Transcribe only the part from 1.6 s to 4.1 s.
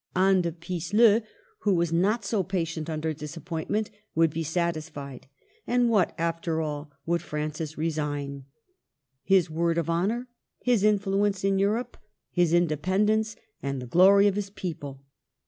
was not so patient under disappointment,